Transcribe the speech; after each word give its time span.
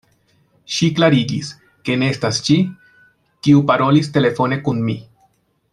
Ŝi 0.75 0.87
klarigis, 0.99 1.51
ke 1.89 1.97
ne 2.03 2.09
estas 2.15 2.41
ŝi, 2.47 2.57
kiu 3.49 3.63
parolis 3.73 4.11
telefone 4.17 4.59
kun 4.69 4.81
mi. 4.89 4.97